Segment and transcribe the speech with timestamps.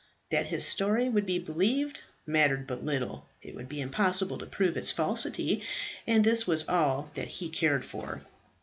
[0.31, 3.27] That his story would be believed mattered but little.
[3.43, 5.61] It would be impossible to prove its falsity,
[6.07, 8.23] and this was all that he cared for.